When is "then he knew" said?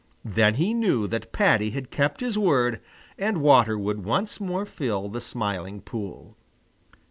0.25-1.05